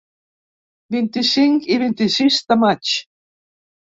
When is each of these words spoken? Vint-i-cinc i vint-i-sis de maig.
Vint-i-cinc 0.95 1.67
i 1.75 1.77
vint-i-sis 1.83 2.39
de 2.53 2.57
maig. 2.63 2.95